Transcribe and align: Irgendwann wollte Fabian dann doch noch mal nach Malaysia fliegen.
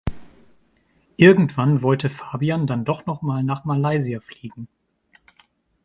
Irgendwann 1.17 1.83
wollte 1.83 2.09
Fabian 2.09 2.65
dann 2.65 2.85
doch 2.85 3.05
noch 3.05 3.21
mal 3.21 3.43
nach 3.43 3.65
Malaysia 3.65 4.19
fliegen. 4.19 4.67